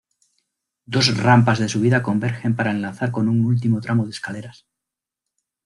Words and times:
Dos 0.93 1.05
rampas 1.25 1.59
de 1.59 1.69
subida 1.73 2.01
convergen 2.01 2.55
para 2.55 2.71
enlazar 2.71 3.11
con 3.11 3.29
un 3.29 3.45
último 3.51 3.81
tramo 3.81 4.03
de 4.05 4.09
escaleras. 4.17 4.65